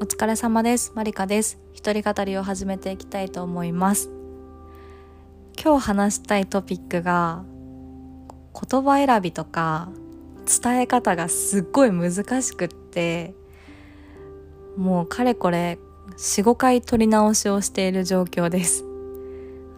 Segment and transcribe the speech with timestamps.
[0.00, 0.90] お疲れ様です。
[0.96, 1.56] マリカです。
[1.72, 4.10] 一人語りを始めていきたいと思います。
[5.62, 7.44] 今日話したいトピックが、
[8.70, 9.88] 言葉選びとか
[10.62, 13.34] 伝え方がすっごい難しくって、
[14.76, 15.78] もうかれこれ
[16.16, 18.84] 4、5回撮り直しをしている状況です。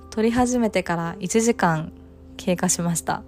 [0.09, 1.93] 撮り始めてから1時間
[2.39, 3.23] 経過しました。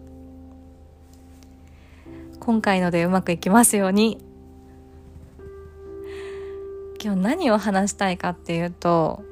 [2.40, 4.26] 今回のでうまくいきますように。
[7.00, 9.22] 今日何を話したいかっていうと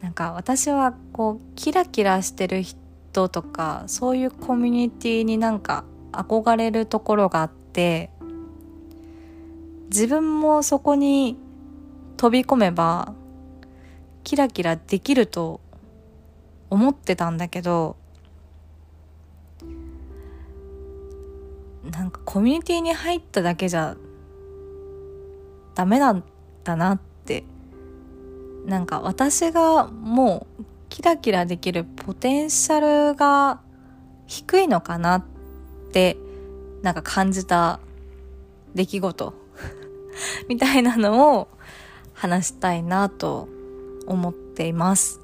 [0.00, 8.10] なんか私はこうキラキラしてる人とかそういうコミュニティになんか憧れるところがあって
[9.90, 11.36] 自分もそこに
[12.16, 13.14] 飛び込めば
[14.24, 15.60] キラキラできると
[16.70, 17.96] 思ってたんだけど
[21.90, 23.96] なんかコミュニティに入っただけじゃ
[25.74, 26.22] ダメなん
[26.64, 27.44] だなって
[28.66, 33.60] なんか私がもうキラキラできるポテンシャルが
[34.26, 35.24] 低いのかなっ
[35.92, 36.16] て
[36.82, 37.80] なんか感じた
[38.74, 39.34] 出来事
[40.48, 41.48] みたいなのを
[42.12, 43.48] 話したいなと
[44.06, 45.20] 思っています。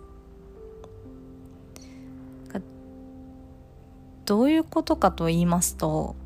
[4.25, 6.17] どういうことかと言いますと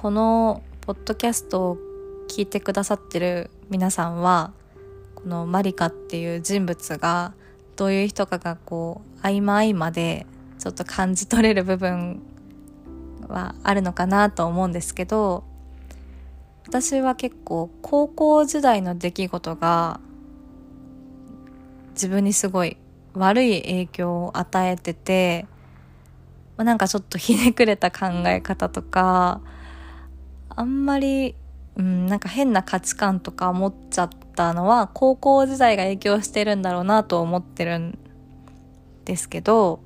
[0.00, 1.78] このポッドキャストを
[2.26, 4.54] 聞いてくださってる皆さんは
[5.14, 7.34] このマリカっていう人物が
[7.76, 10.24] どういう人かがこう合間合間で
[10.58, 12.22] ちょっと感じ取れる部分
[13.28, 15.44] はあるのかなと思うんですけど
[16.66, 20.00] 私は結構高校時代の出来事が
[21.90, 22.78] 自分にすごい
[23.12, 25.46] 悪い影響を与えてて
[26.56, 29.42] なんかちょっとひねくれた考え方とか
[30.60, 31.34] あんまり、
[31.76, 37.98] うん、なんか変な価値観とか思っちゃったのは高校時代が影響してるんだろうなと思ってるん
[39.06, 39.80] ですけど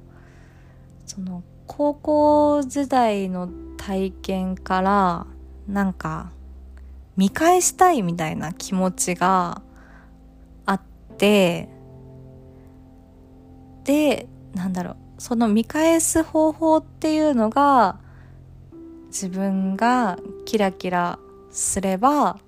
[1.07, 5.27] その高校時代の体験から
[5.69, 6.33] なんか
[7.17, 9.63] 見返したいみたいな気持ちが
[10.67, 10.81] あっ
[11.19, 11.69] て
[13.85, 18.01] でなんだろうその見返す方法っていうのが
[19.15, 21.21] 自分がキラキラ
[21.53, 22.41] すれば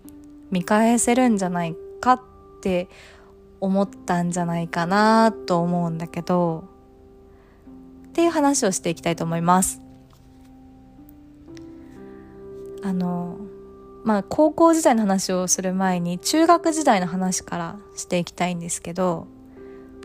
[0.51, 2.21] 見返せるんじゃないかっ
[2.61, 2.89] て
[3.61, 6.65] 思ったんじゃないかなと思うんだけど
[8.09, 9.81] っていう話をしていきたいと思います。
[12.83, 13.37] あの
[14.03, 19.29] まあ高校時代の話をする前に中学時代の話からしていきたいんですけど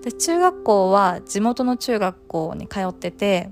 [0.03, 3.49] で中学校は地元の中学校に通ってて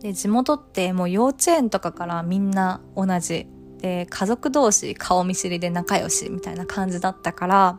[0.00, 3.46] で地元ってもう幼稚園とかからみんな同じ。
[3.78, 7.78] で家族同士顔見知りで仲良しみたいな感じだったから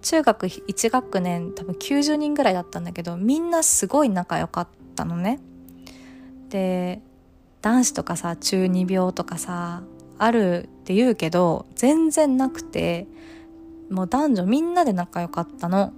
[0.00, 5.38] 中学1学年多分90人ぐらいだったんだけどみんなすごい仲良かったのね。
[6.48, 7.00] で
[7.62, 9.84] 男子とかさ中二病とかさ
[10.18, 13.06] あるって言うけど全然なくて
[13.90, 15.92] もう男女みんなで仲良かったの。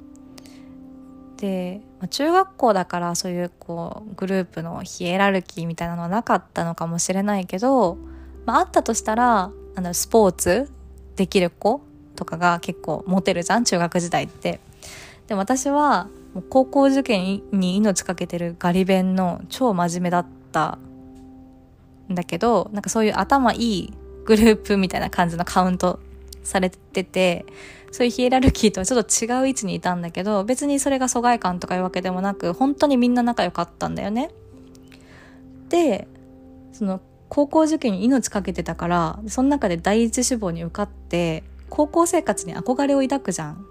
[1.37, 1.81] で
[2.11, 7.97] 中学校だからそういうこうグループのヒエラルキーみたいなのはなかったのかもしれないけど、
[8.47, 10.71] まあ、あったとしたらあのスポーツ
[11.17, 11.81] できる子
[12.17, 14.61] とかが結構モテるじゃん中学時代って。
[15.27, 20.79] でも私はもう高校受験に命かけてるガリ勉の超真面目だった
[22.11, 23.93] んだけどなんかそういう頭いい
[24.27, 26.01] グループみたいな感じのカウント
[26.43, 27.47] されてて
[27.95, 34.33] そういうヒエラルキーとはちょっと違う位置にいたんだけど別にそれが疎外感とかいうわけでもなく本当にみんな仲良かったんだよね。
[35.69, 36.09] で
[36.73, 43.65] その高校受験に命かけてたからその中で第一志望に受かって高校生活に憧れを抱くじゃん。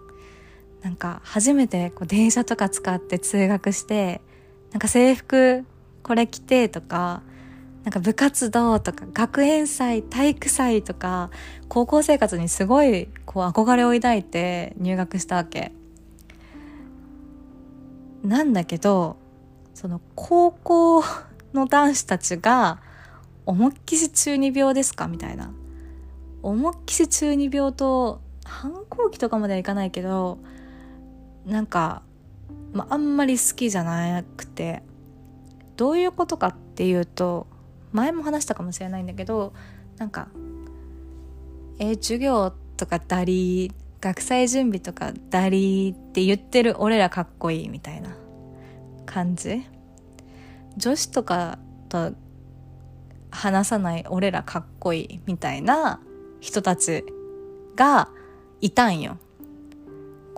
[0.84, 4.22] なんか初めてこう電車とか使って通学して
[4.72, 5.66] なんか制服
[6.02, 7.24] これ着てとか
[7.84, 11.30] なんか部活動とか学園祭体育祭とか
[11.68, 15.72] 高校生活にすごいこう憧れを抱いて入学したわけ。
[18.24, 19.18] なんだけど
[19.74, 21.04] その高校
[21.54, 22.80] の男子たちが
[23.46, 25.52] 思いっきし中二病ですかみたいな。
[26.42, 30.38] 思いっきし中二病と反抗期とかまではいかないけど
[31.46, 32.02] なんか、
[32.74, 34.84] まあ、あんまり好きじゃなくて
[35.78, 37.48] どういうことかっていうと
[37.94, 39.54] 前も話したかもしれないんだけど
[39.98, 40.28] なんか
[41.80, 48.16] え、授業とかダリー学祭準備とかダリーって言ってる俺らかっこいいみたいな
[49.06, 49.64] 感じ？
[50.76, 51.58] 女子とか
[51.88, 52.14] と
[53.32, 56.02] 話さない俺らかっこいいみたいな
[56.42, 57.06] 人たち
[57.76, 58.10] が
[58.60, 59.18] いたんよ。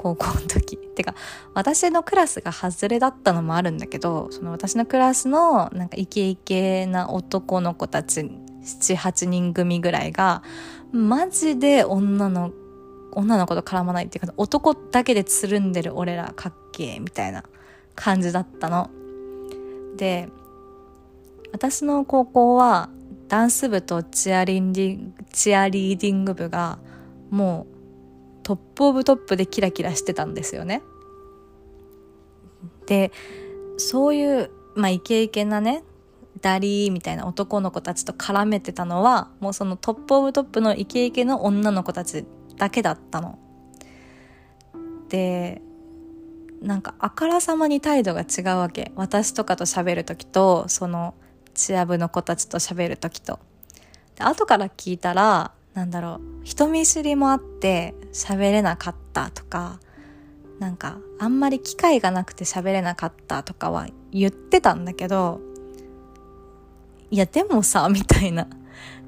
[0.06, 1.16] 高校の時 てか
[1.56, 8.22] 私のクラスが外れだったのもあるんだけどその私のクラスのなんかイケイケな男の子たち
[8.63, 10.44] 78人組ぐらいが
[10.92, 12.52] マジで女の
[13.13, 17.44] 女の子と絡まないっていうか男だけでつるんでる俺らかっけえみたいな
[17.96, 18.90] 感じだったの。
[19.96, 20.30] で
[21.52, 22.90] 私の高校は
[23.30, 26.78] ダンス部とチアリンディチアリーディング部が
[27.31, 27.75] もう
[28.45, 30.83] トップオブトップでキラキラしてたんですよね。
[32.86, 33.12] で
[33.77, 35.83] そういうまあイケイケなね
[36.42, 42.24] ダリーみたいな男の子たちと絡めてたのはもうそのトップオブトップのイケイケの女の子たち
[42.56, 43.39] だけだったの。
[45.09, 45.63] で
[46.62, 51.15] なんかあからさまに態度が違うわけ私とかと喋る時とその
[51.56, 53.39] チア部の子たちと喋る時と
[54.15, 56.22] で後から聞いたらなんだろう。
[56.44, 59.80] 人見知りもあって喋れなかったとか
[60.60, 65.42] なんかあんまり機会がなくて喋れなかったとかは言ってたんだけど
[67.12, 68.48] いやでもさ みたいな。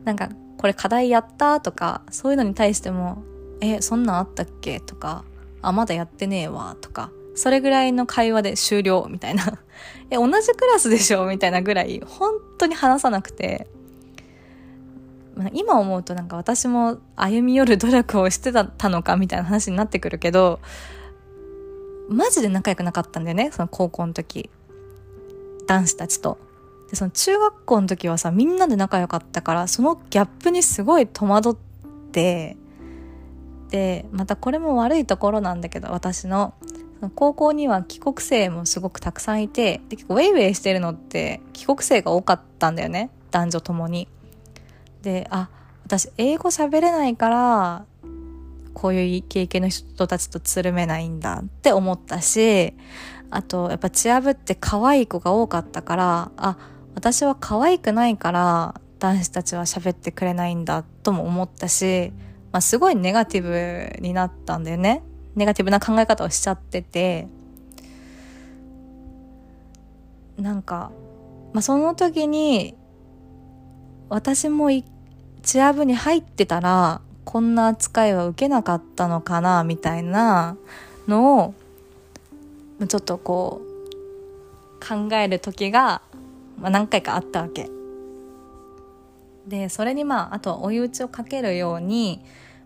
[0.03, 3.23] なんかこれ課題やったとかそういうのに対しても
[3.59, 5.25] えそんなんあったっけとか
[5.61, 9.59] あまだやってねえわとかそれぐらいの会話で終了みたいな。
[10.09, 13.67] え同じクラスでしょみたいなぐらい本当に話さなくて。
[15.53, 20.59] 今思うとなんか私も歩み寄る努力をしてたのかみたいな話になってくるけど
[22.09, 24.49] マジで仲良くなかったんだよねその高校の時
[25.67, 26.37] 男子たちと。
[26.89, 31.55] でその中学校の時はさみんなで仲良かったからそのギャップにすごい戸惑っ
[32.13, 32.55] て
[33.69, 36.53] でまたこれも悪いところなんだけど私の
[37.15, 44.07] 高校には帰国生もすごくたくさんいてで結構ウェイウェイしてるのって帰国生が多かったんだよね男女ともに。
[45.01, 45.49] であ
[45.85, 47.85] 私英語喋れないから
[48.73, 52.73] こういう経験の人たちとつるめないんだって思ったし
[53.29, 56.57] あとやっぱチア部って可愛い子が多かったからあ
[56.95, 62.11] 私は可愛くないから男子たちは喋ってくれないんだとも思ったし、
[62.51, 65.03] まあ、すごいネガティブになったんだよね。
[65.35, 67.27] ネガティブな考え方をしちゃってて。
[70.37, 70.91] なんか、
[71.53, 72.75] まあ、その時に
[74.09, 74.69] 私も
[75.43, 80.55] チア部に入ってたらこんな扱いは受けなかったのかなみたいな
[81.07, 81.53] のを
[82.87, 86.01] ちょっとこう考える時が、
[86.59, 87.69] まあ、何回かあったわけ。
[89.47, 92.21] でそれにまああとは追い打ちをかけるように、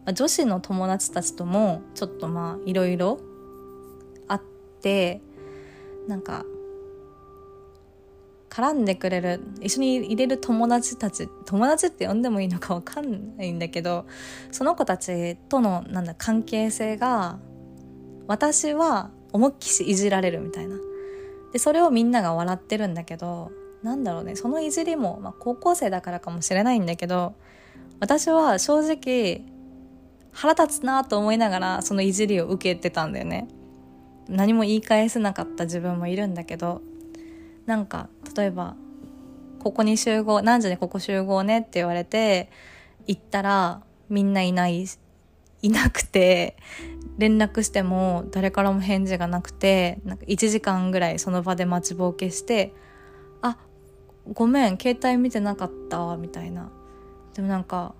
[0.05, 3.19] まあ、女子の友達たちともちょっとまあいろいろ
[4.27, 4.41] あっ
[4.81, 5.21] て
[6.07, 6.43] なんか
[8.51, 14.05] 絡んでくれる一緒に入れる友達たち友達って呼んでもいいのか分かんないんだけど
[14.51, 17.39] その子たちとのなんだ関係性が
[18.27, 20.75] 私は思いっきしいじられるみたいな。
[21.53, 23.51] でそれをみんなが笑ってるんだけど
[23.83, 27.33] なんだろうねそのいじりも、まあ、高校生だからかもしれないんだけど
[27.99, 29.43] 私は正直
[30.31, 33.47] 腹立つなと思いながらそのいじりを受けてたんだよね。
[34.29, 36.81] 何も言い返せなかった自分もいるんだけど
[37.65, 38.75] なんか例えば
[39.59, 42.49] ここに集合何時にここ集合ねって言われて
[43.07, 44.85] 行ったらみんないない
[45.61, 46.57] いなくて
[47.17, 52.73] 連絡しても誰からも返事がなくてなんか1時間ぐらいその場で待ちぼうけして
[53.41, 53.57] 「あ
[54.33, 56.69] ごめん携帯見てなかった」みたいな。
[57.33, 57.95] でもなんか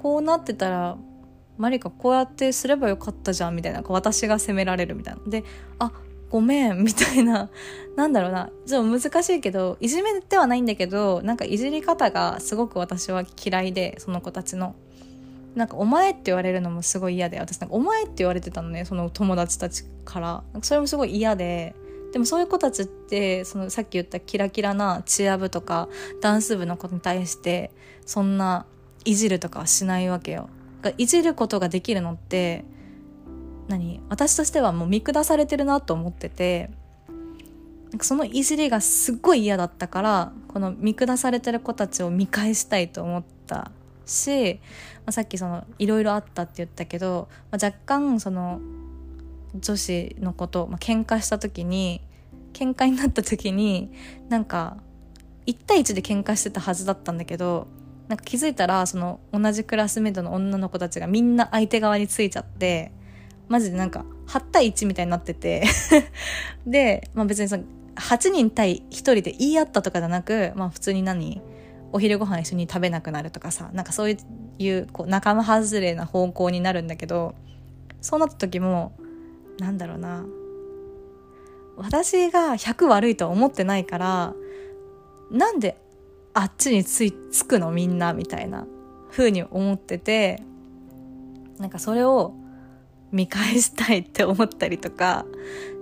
[0.00, 0.96] こうなってたら
[1.56, 3.82] マリカこうやってすればよかったじゃんみたいな。
[3.88, 5.22] 私が責められるみたいな。
[5.26, 5.42] で
[5.80, 5.90] 「あ
[6.30, 7.50] ごめんみたいな
[7.96, 14.74] なんだろうなちょっと難しいけどいじめではないんだけどなんかいじり方がすごく私は嫌いでその子たちの。
[15.54, 21.74] なんか「お前」って言われるのもすごい嫌で私なんか「お前」って言われてたのねその友達たちからそれもすごい嫌で
[22.12, 25.88] でもそういう子たちってそのさっき言ったキラキラなチア部とか
[26.20, 27.70] ダンス部の子に対して
[28.04, 28.66] そんな
[29.06, 30.48] いじるとかはしないわけよ。
[30.98, 32.64] いじることができるのって
[33.68, 34.00] 何？
[34.08, 36.70] 私としてはもう見下されてるなと思ってて
[38.00, 43.70] そのいじりがすっごい嫌だったからこの見下されてる子たちを見返したいと思った
[44.04, 44.60] し、
[44.96, 48.60] まあ、さっきそのいろいろあったって言ったけど、まあ、若干その
[49.54, 52.00] 女子のこと、まあ、喧嘩した時に
[52.52, 53.92] 喧嘩になった時に
[54.28, 54.76] なんか
[55.46, 57.68] 1対1で喧嘩してたはずだったんだけど
[58.08, 62.92] なんか気づいたらその同じクラスメートの女の子たちがみんな相手側についちゃって
[63.48, 65.64] マジでなんか8対1みたいになってて。
[66.66, 71.40] で、まあ別にその8人対1人で言い合ったとかじゃなく、まあ普通に何
[71.92, 74.16] お昼ご飯一緒に食べなくなるとかさなんかそう
[74.58, 77.34] いうこう仲間外れな方向になるんだけど
[78.02, 78.92] そうなった時も
[79.58, 80.24] なんだろうな。
[81.76, 84.34] 私が100悪いとは思ってないから
[85.30, 85.76] なんで
[86.32, 88.66] あっちについつくのみんなみたいな
[89.10, 90.42] 風に思ってて
[91.58, 92.34] なんかそれを
[93.12, 95.24] 見返したいって思ったりとか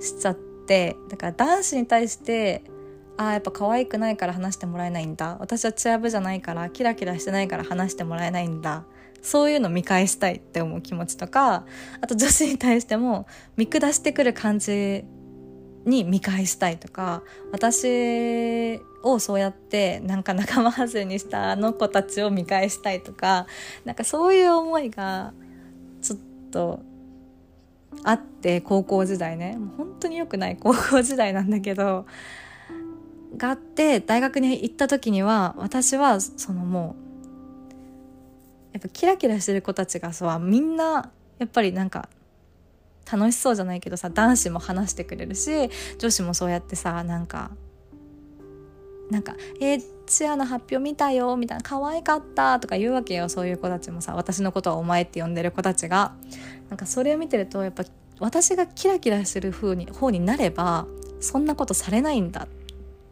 [0.00, 2.62] しちゃってだから男子に対して
[3.16, 5.36] ああやっぱ可愛くないから話してもらえないんだ。
[5.38, 8.84] 私はチア部じゃないからキラキラしてないから話してもらえないんだ。
[9.22, 11.64] そういうの見返したいって思う気持ちとか
[12.00, 13.26] あと女子に対しても
[13.56, 15.04] 見下してくる感じ
[15.86, 23.46] に見返したいとか私をそうやってなんか仲間外れにしたあの子たちを見返したいとか
[23.84, 25.32] なんかそういう思いが
[26.02, 26.18] ちょっ
[26.50, 26.80] と
[28.02, 29.56] あって高校時代ね。
[29.56, 32.06] もう本当に良くない高校時代なんだけど
[33.36, 37.04] があって大学に行った時には私はそのもう
[38.72, 42.08] やっぱキラキラしてる子たちがさみんなやっぱりなんか
[43.10, 47.50] 楽しそうじゃないけどさ男子も話してくれるし女子もそうやってさなんか
[49.10, 56.14] なんか「えー、チアの発表見たよ」みたいな「可愛かった」とか言うわけよそういう子たちもさ私のことは「お前」って呼んでる子たちが
[56.70, 57.84] なんかそれを見てるとやっぱ
[58.20, 60.86] 私がキラキラしてる風に方になれば
[61.20, 62.48] そんなことされないんだ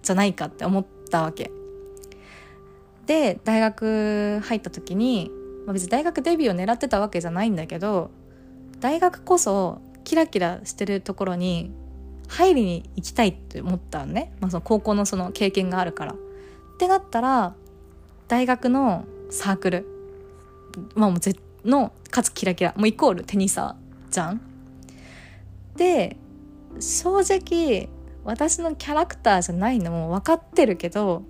[0.03, 1.51] じゃないかって思ったわけ。
[3.07, 5.31] で大学入った時に、
[5.67, 8.11] まあ、別に大学デビューを狙ってたわけじゃないんだけど
[8.81, 11.73] 大学こそキラキラしてるところに
[12.33, 16.13] 入りに行きたいって思ったのね、まあ、その高校のその経験があるから。
[16.13, 16.17] っ
[16.79, 17.55] てなったら
[18.27, 19.87] 大学のサークル、
[20.95, 24.41] まあ、もうぜのかつキラキラもうイコールテニサーじゃん。
[25.77, 26.17] で
[26.81, 27.89] 正直
[28.25, 31.23] 私のキャラクターじゃないのも分かってるけど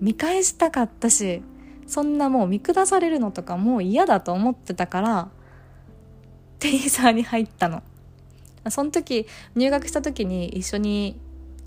[0.00, 1.42] 見返したかったし
[1.86, 5.28] そんなもう見下されるのとかもう嫌だと思ってたから
[6.60, 7.82] テニサーに入ったの。
[8.70, 11.20] その時入学した時に一緒に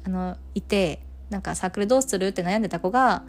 [0.03, 3.23] あのいてなんかサークルどうするって悩んでた子が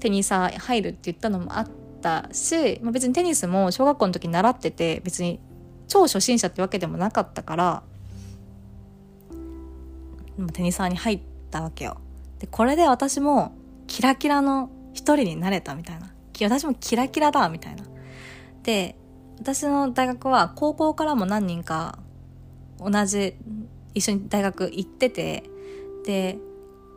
[0.00, 1.68] テニサー入るって言ったのもあっ
[2.00, 5.40] たし、まあ、別にテニスも小学校の時習ってて別に
[5.88, 7.82] 超初心者ってわけでもなかったから
[10.52, 11.20] テニサーに入っ
[11.50, 11.98] たわけよ。
[12.38, 13.54] でこれで私も
[13.86, 17.84] キラキラの一人になれたみたいな私もキラキラだみたいな。
[18.62, 18.96] で
[19.38, 21.98] 私の大学は高校からも何人か
[22.78, 23.34] 同じ
[23.94, 25.44] 一緒に大学行ってて
[26.04, 26.38] で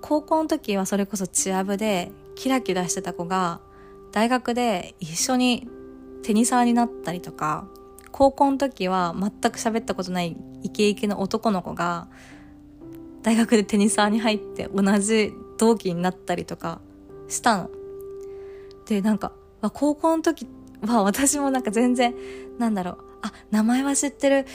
[0.01, 3.59] 高校の時はそれこそチア部でキラキラしてた子が
[4.11, 5.67] 大学で一緒に
[6.23, 7.67] テニサーになったりとか
[8.11, 12.07] 高校の時は全く喋ったことないイケイケの男の子が
[13.21, 16.81] 大学でテニサーに入って同じ同期になったりとか
[17.27, 17.69] したの。
[18.85, 19.33] でなんか
[19.73, 20.47] 高校の時
[20.81, 22.15] は私もなんか全然
[22.57, 24.45] なんだろうあ名前は知ってる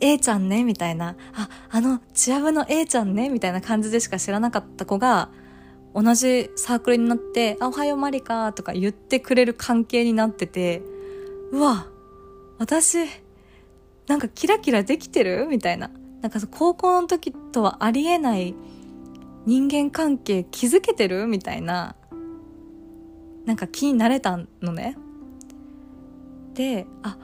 [0.00, 1.16] A ちゃんねみたいな。
[1.34, 5.30] ああのチア部の A ちゃんねみたいな感じでしか知らなかった子が
[5.94, 10.82] 同じサークルになって「あおはようマリカ」とか言ってくれる関係になってて
[11.50, 11.86] うわ
[12.58, 12.98] 私
[14.06, 15.46] なんかキラキラできてる？
[15.46, 15.90] みたいな。
[16.20, 18.54] なんか高校の時とはありえない
[19.46, 21.26] 人間関係築けてる？
[21.26, 21.94] みたいな。
[23.44, 24.96] なんか気になれたのね。
[26.54, 27.16] であ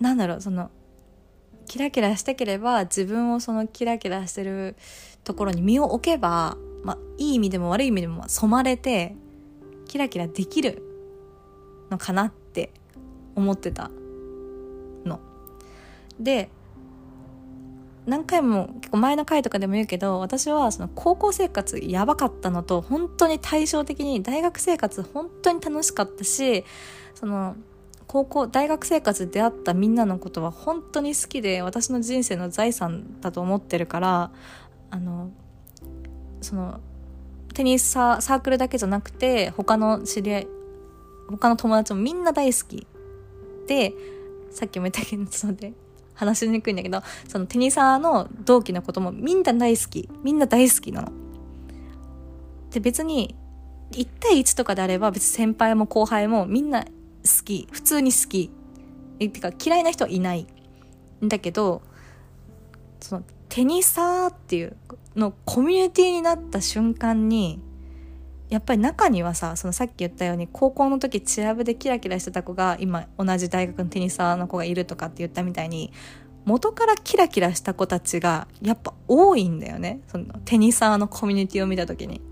[0.00, 0.70] なんだろうその
[1.68, 4.74] キラキラしたければ自分をそのキラキラしてる
[5.22, 9.14] ところに身を置けば、まあ、いい意味でも悪い意味でも染まれて
[9.86, 10.82] キラキラできる
[11.90, 12.70] のかなって
[13.34, 13.90] 思ってた
[15.04, 15.20] の。
[16.18, 16.50] で
[18.06, 26.64] 何回も結構前の回とかでも言うけど私はその高校生活やばかったのと本当に対照的に大学生活本当に楽しかったし
[27.14, 27.54] その
[28.08, 34.30] 高校大学生活で出会ったみんなのことは本当に好きで私の人生の財産だと思ってるから
[34.90, 35.30] あの
[36.40, 36.80] その
[37.52, 40.48] テニスサークルだけじゃなくて他の知り合い
[41.28, 42.86] 他の友達もみんな大好き
[43.66, 43.92] で
[44.50, 45.76] さっきも言ったけどちょっと待って
[46.14, 51.12] 話しにくいんだけどそのテニサーの同期のこともみんな大好きみんな大好きなの。
[52.70, 53.36] で別に
[53.92, 56.84] 1対1とかであれば別に先輩も後輩もみんな
[57.28, 57.68] 好き。
[57.70, 58.50] 普通に好き。
[59.20, 60.46] えてか嫌いな人はいない。
[61.24, 61.82] んだけど
[63.00, 64.76] そのテニサーっていう
[65.16, 67.60] のコミュニティになった瞬間に
[68.48, 75.92] やっぱり中にはさそのさっき言ったように高校の時チア部でキラキラしてた子が今同じ大学のテニサーの子がいるとかって言ったみたいに
[76.44, 80.00] 元からキラキラした子たちがやっぱ多いんだよね。
[80.08, 82.22] そのテニサーのコミュニティを見た時に。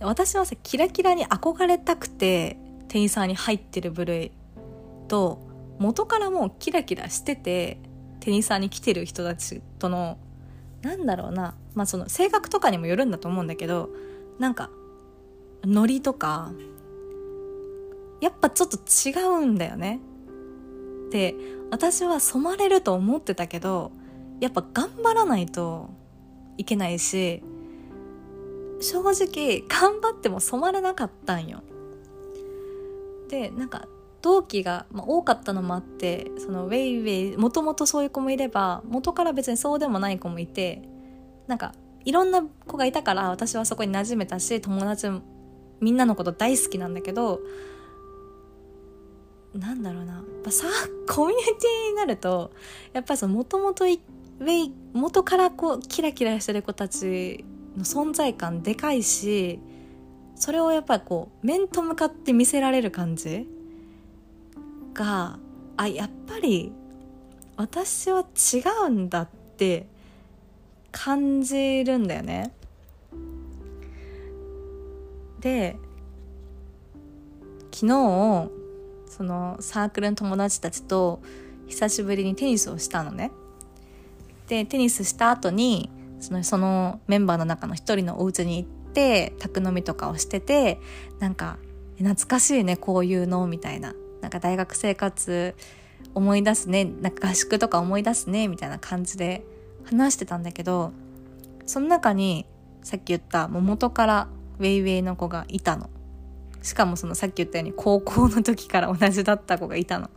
[0.00, 2.56] 私はさキラキラに憧れたくて
[2.88, 4.32] テニサーに入ってる部類
[5.08, 5.38] と
[5.78, 7.78] 元からもうキラキラしてて
[8.20, 10.18] テニサーに来てる人たちとの
[10.82, 13.90] なんだろうなまあその性格とかにもよるんだと思うんだけど
[14.38, 14.70] なんか
[15.64, 16.52] ノリとか
[18.20, 20.00] やっぱちょっと違うんだよね。
[21.10, 21.34] で
[21.70, 23.92] 私は染まれると思ってたけど
[24.40, 25.90] やっぱ頑張らないと
[26.56, 27.42] いけないし
[28.80, 31.62] 正直頑張っても染まれなかったんよ。
[33.28, 33.86] でなんか
[34.22, 40.82] 同期が、まあ、多かったのもあってそのウェイウェイもともとそういう子もいれば元から別にそうでもない子もいて
[41.46, 45.08] なんかいろんな子がいたから私はそこに馴染めたし友達
[45.80, 47.40] みんなのこと大好きなんだけど
[49.54, 50.66] なんだろうなやっぱさ
[51.08, 52.52] コミュニティになると
[52.92, 53.98] やっぱりそのもともとウェ
[54.52, 57.44] イ元からこうキラキラしてる子たち
[57.76, 59.58] の存在感でかいし
[60.34, 63.46] それをやっぱりこう面と向かって見せられる感じ
[64.94, 65.38] が
[65.76, 66.72] あやっぱり
[67.56, 69.86] 私は違うんだって
[70.90, 72.52] 感じるんだよね。
[75.40, 75.76] で
[77.72, 78.50] 昨日
[79.06, 81.20] そのサークルの友達たちと
[81.66, 83.30] 久しぶりにテニスをしたのね。
[84.48, 90.78] でテニスした後にそのそのメンバーの中の一人のお家に行って宅飲みとかをしてて
[91.18, 91.58] なんか
[91.96, 93.94] 懐かしいねこういうのみたいな。
[94.20, 95.54] なんか大学生活
[96.14, 99.44] 思い出すねなんか合宿とか思い出すねみたいな感じで
[99.84, 100.92] 話してたんだけど
[101.64, 102.44] その中に
[102.82, 105.88] さっき言ったもう元からウェイウェイの子がいたの。
[106.62, 110.10] しかもそのさっき言ったように高校の時から同じだった子がいたの。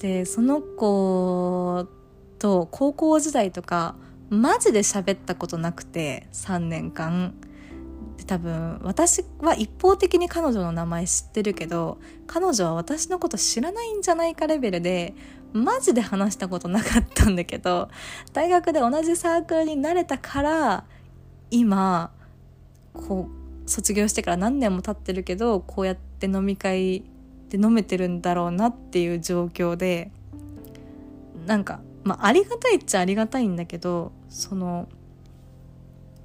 [0.00, 1.86] でその子
[2.38, 3.94] と高校時代とか
[4.28, 7.34] マジで喋ったことなくて3年間。
[8.26, 15.14] 多分私は一方的に彼女の名前知ってるけど彼女は私のこと知らないんじゃないかレベルで
[15.52, 17.88] マジで話したことなかったんだけど
[18.32, 20.84] 大学で同じサークルになれたから
[21.50, 22.10] 今
[22.92, 23.28] こ
[23.64, 27.04] う卒業してから何年も経ってるけどこうやって飲み会
[27.48, 30.10] で飲めてるんだろうなっていう状況で
[31.46, 34.88] なんかまあありがたいっちゃありがたいんだけどその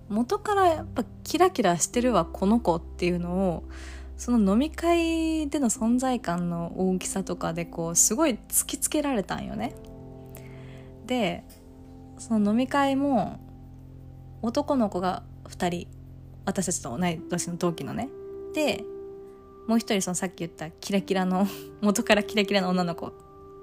[0.10, 3.64] 元からやっぱキラキラしてるわこの子っていうのを
[4.16, 9.74] その飲み会での存在感の大きさとかでこうすごい突きつけられたんよね。
[11.08, 11.44] で
[12.20, 13.40] その飲み会も
[14.44, 15.88] 男の子が2人
[16.46, 18.10] 私たちと同い年の同期のね
[18.54, 18.84] で
[19.68, 21.48] もう一人そのさっき言ったキラキラの
[21.82, 23.12] 元からキラキラの女の子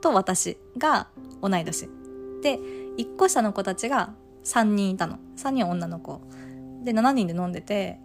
[0.01, 1.09] と私が
[1.41, 1.89] 同い年
[2.43, 2.59] で
[2.97, 6.21] 1個下の子たちが3人いたの3人は女の子
[6.85, 7.99] で7人で飲んでて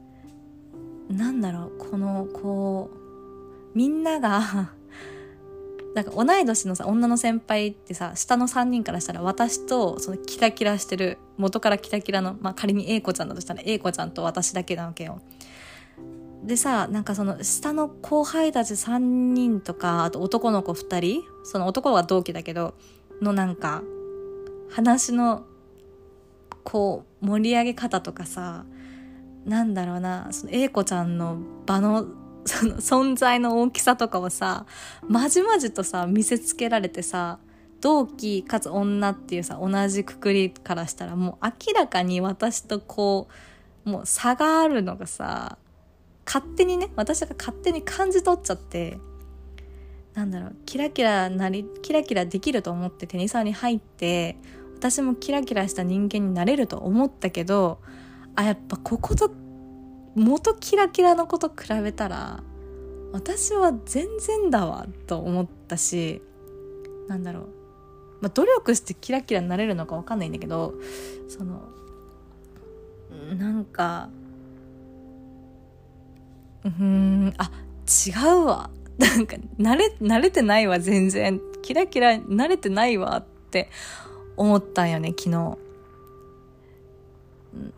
[1.09, 4.71] なんだろうこのこうみんなが
[5.95, 15.21] なんか同い年のさ女の先輩ってさ下の3人からしたら私とそのキラキラしてる元からキラキラの、まあ、仮に A 子ちゃんだとしたら A 子ちゃんと私だけなわけよ。
[16.43, 22.73] でさなんかその下の後輩たち3人とかあと男の子2人その男は同期だけど
[23.21, 23.81] のなんか
[24.73, 25.45] 話の
[26.63, 28.65] こう盛り上げ方とかさ
[29.45, 32.07] なんだろうなその A 子ちゃんの場の
[32.45, 34.65] その存在の大きさとかをさ
[35.07, 37.39] まじまじとさ見せつけられてさ
[37.81, 43.27] 同期かつ女っていうさ同じくくりからしたらもう明らかに私とこ
[43.85, 45.57] うもう差があるのがさ
[46.25, 48.97] 勝手にね私が勝手に感じ取っちゃって
[50.15, 54.37] なんだろうキラキラなりキラキラできると思ってテニサーに入って
[54.83, 57.79] 私もキラキラした人間になれると思ったけど
[58.35, 59.31] あやっぱここと
[60.13, 62.43] 元キラキラのこと比べたら
[63.13, 66.21] 私は全然だわと思ったし
[67.07, 67.43] なんだろう、
[68.19, 70.73] まあ、努力してキラキラになれるのか分かんないんだけど
[71.29, 71.61] その
[73.37, 74.09] なんか
[76.65, 77.49] うんあ
[77.87, 78.69] 違うわ。
[78.97, 81.39] なんか慣れ慣れてないわ全然。
[81.61, 83.69] キラキラ慣れてないわって
[84.37, 85.57] 思ったんよね昨日。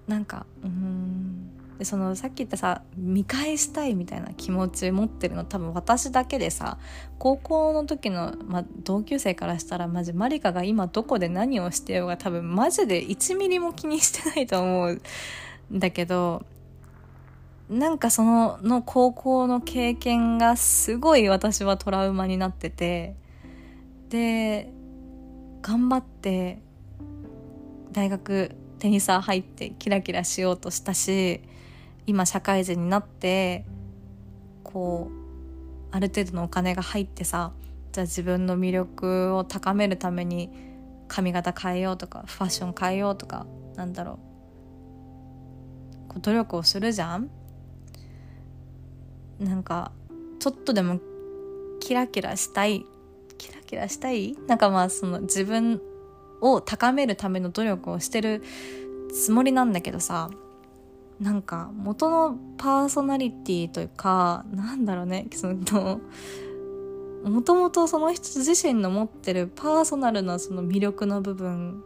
[0.07, 1.51] なんかうん。
[1.77, 6.77] でそのさっき言ったさ見返したいみたいな気持ち持ってるの多分私だけでさ
[7.19, 16.45] 高校の時の、ま、同級生からしたらマジマリカが今どこで何をしてようが多分マジで1ミリも気にしてないと思うんだけど
[17.69, 23.15] なんかそのの高校の経験がすごい私はトラウマになってて
[24.09, 24.71] で
[25.65, 26.59] 頑張って
[27.91, 31.41] 大学テニサー入ってキラキラしようとしたし
[32.05, 33.65] 今社会人になって
[34.63, 35.15] こう
[35.89, 37.51] ある程度のお金が入ってさ
[37.93, 40.51] じゃあ自分の魅力を高めるために
[41.07, 44.19] 髪型変えようとかファッション変えようとかなんだろ
[46.07, 46.09] う。
[46.09, 47.31] こう努力をするじゃん。
[49.39, 49.91] なんか
[50.39, 50.99] ちょっとでも
[51.79, 52.85] キラキラしたい
[53.37, 54.35] キラキラしたい？
[54.47, 55.81] なんかまあその自分
[56.41, 58.43] を高めるための努力をしてる
[59.13, 60.29] つもりなんだけどさ
[61.19, 65.27] なんか元のパーソナリティというかなんだろうね。
[65.31, 66.01] その
[67.23, 71.83] もともとその人自身の持ってるパーソナルなその魅力の部分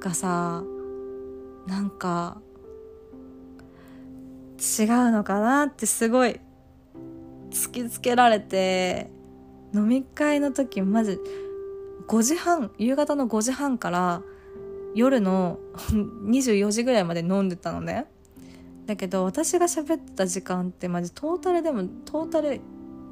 [0.00, 0.64] がさ
[1.68, 2.38] なんか
[4.58, 6.40] 違うのかなってすごい
[7.50, 9.10] 突きつけられて
[9.74, 11.18] 飲み会の時マジ
[12.08, 14.22] 5時半夕方の5時半から
[14.94, 15.58] 夜の
[16.26, 18.06] 24時ぐらいまで飲んでたのね。
[18.86, 22.60] だけど私が喋った時間ってマジトータルでもトータル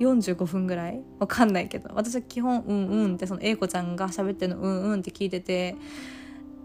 [0.01, 1.03] 45分ぐらい？
[1.19, 1.91] わかんないけど。
[1.95, 5.77] 私は基本うんうんってその英子ちゃんが喋ってるのうんうんって聞いてて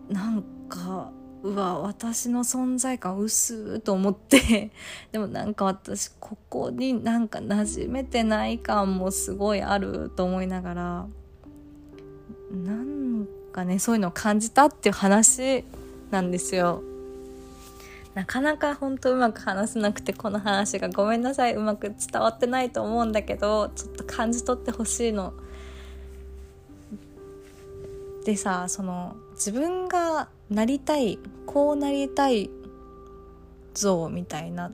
[0.10, 1.12] なんか
[1.46, 4.72] うわ私の存在感薄ーと思って
[5.14, 11.08] でもなんか私ここになんか馴染めてない感もすごいあると思いながら
[12.52, 15.64] なんかねそういうのを感じたっていう話
[16.10, 16.82] なんですよ。
[18.16, 25.34] なかなか本当うまく話せなくてこの話がごめんなさいうまく伝わってないと思うんだけどちょっと感じ取ってほしいの。
[28.26, 32.50] でさその自分がなりたいこうなりたい
[33.74, 34.72] 像みたいな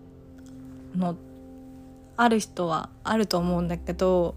[0.95, 1.17] の
[2.15, 4.35] ある人はあると思うんだけど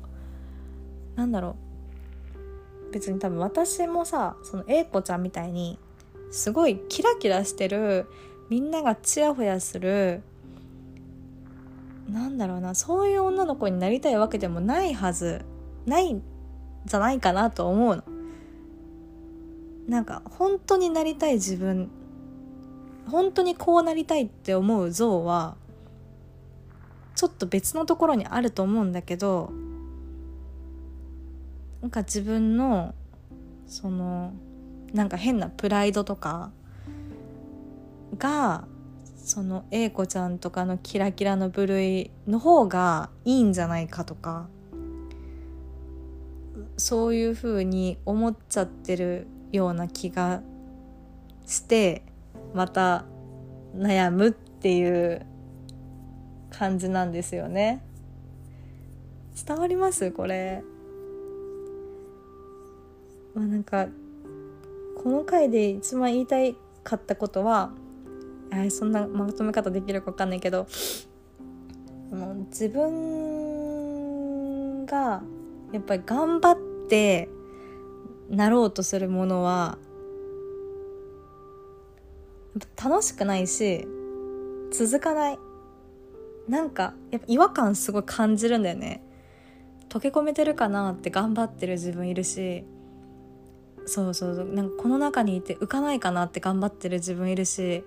[1.17, 1.57] なんだろ
[2.91, 5.79] う別に多分私もさその A 子ちゃんみたいに
[6.31, 8.07] すごいキラキラしてる
[8.49, 10.23] みんながチヤホヤする
[12.09, 15.45] なんだろうなそういう女の子になりたいわけでもないはず
[15.87, 16.23] ないん
[16.87, 18.14] じゃないかなと思うの。
[19.89, 21.91] なんか本当になりたい自分
[23.07, 25.57] 本当にこうなりたいって思う像は
[27.15, 29.53] ちょっと別のところにあると思うんだけど
[31.83, 32.95] なんか自分の
[33.67, 34.33] その
[34.93, 36.51] なんか変なプライドとか
[38.17, 38.67] が
[39.17, 44.49] その A 子ちゃんとかのキラキラの部類の方がいいんじゃないかとか
[46.77, 50.43] そういうふうに思っちゃってるような気が
[51.47, 52.03] して
[52.55, 53.05] また
[53.77, 55.25] 悩むっていう
[56.51, 57.83] 感じなんですよね。
[59.47, 60.11] 伝わります？
[60.13, 60.63] これ。
[63.35, 63.89] まあなんか
[65.03, 67.73] この回で一番言いたいかったことは
[68.53, 70.67] あそんなまとめ方できるか分かんないけど
[72.51, 75.23] 自分が
[75.73, 77.29] やっぱり頑張って
[78.29, 79.79] なろうとするものは
[82.83, 83.87] 楽しくないし
[84.73, 85.39] 続かない。
[86.49, 89.03] なんかやっぱ違和感すごい感じるんだよね。
[89.89, 92.65] 溶け込めてるかなって頑張ってる自分いるし
[93.87, 94.47] そうそうそう。
[94.47, 97.85] なんかこの中にいて浮かないかなって頑張ってる自分いるし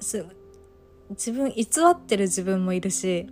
[0.00, 3.26] 自分偽ってる自分もいるし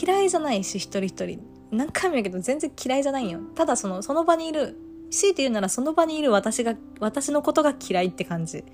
[0.00, 1.55] 嫌いじゃないし一人一人。
[1.76, 3.40] 何回も言うけど全然嫌いじゃないよ。
[3.54, 4.76] ただそのその場にいる
[5.10, 8.64] 強いて言うならその場にいる私が私のことが嫌いって感じ。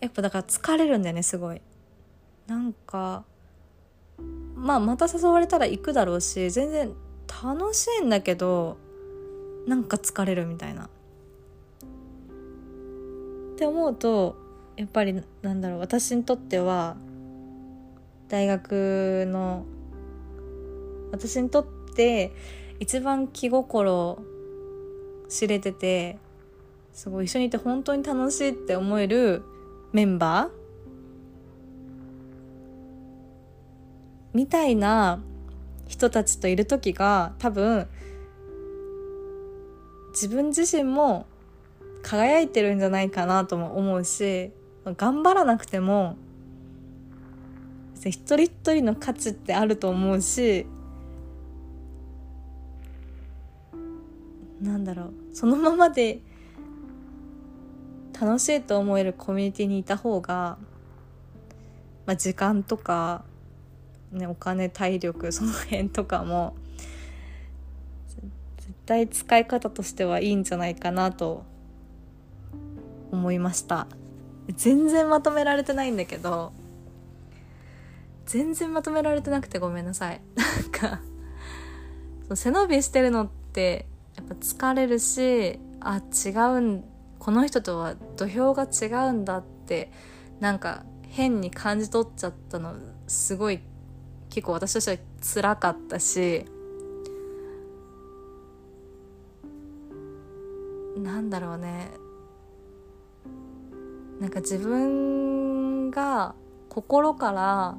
[0.00, 1.60] やっぱだから疲れるんだよねすごい。
[2.46, 3.24] なんか
[4.54, 6.92] まあまた誘われたら行くだろうし全然
[7.42, 8.76] 楽しいんだけど
[9.66, 10.84] なんか疲れるみたいな。
[10.84, 10.88] っ
[13.56, 14.36] て思うと
[14.76, 16.96] やっぱりなんだろう私にとっては
[18.28, 19.64] 大学の
[21.12, 22.32] 私にとって
[22.80, 24.18] 一番気心
[25.28, 26.18] 知れてて
[26.92, 29.42] すごい一緒にいて本当に楽しいって思える
[29.92, 30.50] メンバー？
[34.34, 35.22] みたいな
[35.86, 37.86] 人たちといる時が多分
[40.12, 41.26] 自分自身も
[42.02, 44.50] 輝いてるんじゃないかなとも思うし
[44.84, 46.16] 頑張らなくても
[48.04, 50.66] 一人一人の価値ってあると思うし
[54.62, 55.12] なんだろう。
[55.34, 56.20] そのままで
[58.18, 60.56] 楽しいと思えるコミュニティにいた方が、
[62.06, 63.24] まあ、時間とか、
[64.12, 66.54] ね、お金体力その辺とかも
[68.58, 71.44] 絶対使い方としてはいいんじゃないかなと
[73.10, 73.88] 思いました。
[74.54, 76.52] 全然まとめられてないんだけど
[78.26, 80.20] 全然まとめられてなくてごめんなさい。
[80.36, 81.00] なんか
[82.36, 86.84] 背伸びしてるのってやっぱ疲れるしあ違うん
[87.18, 89.90] この人とは土俵が違うんだって
[90.40, 92.74] なんか変に感じ取っちゃったの
[93.06, 93.60] すごい
[94.30, 96.46] 結構私としては辛かったし
[100.96, 101.90] なんだろうね。
[104.20, 106.34] なんか自分が
[106.68, 107.76] 心から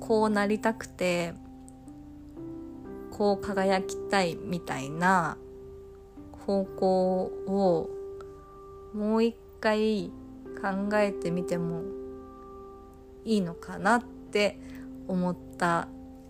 [0.00, 1.34] こうなりたくて
[3.10, 5.38] こう輝きたいみたいな
[6.46, 7.90] 方向を
[8.94, 10.10] もう一回
[10.60, 11.82] 考えてみても
[13.24, 14.58] いいのかなって
[15.08, 15.88] 思った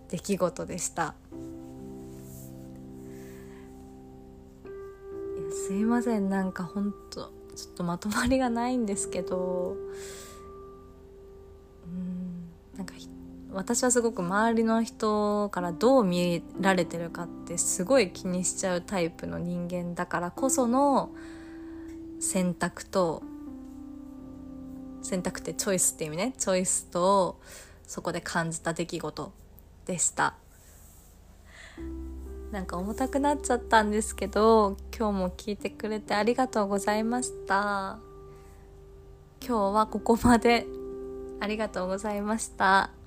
[0.09, 1.15] 出来事でした。
[5.51, 6.29] すいません。
[6.29, 9.75] なんかほんとちょっとまとまりがないんですけど。
[11.85, 12.49] うん。
[12.77, 12.93] なんか
[13.53, 21.11] 私はすごく周りの人からどう見られてるかってすごい気にしちゃうタイプの人間だからこその
[22.19, 23.21] 選択と
[25.01, 26.33] 選択ってチョイスって意味ね。
[26.37, 27.39] チョイスと
[27.85, 29.33] そこで感じた出来事
[29.85, 30.35] でした。
[32.51, 37.99] なんか重たくなっちゃったんですけど今日も聞いてくれてありがとうございました。
[39.45, 40.65] 今日はここまで。
[41.43, 43.02] ありがとうございました。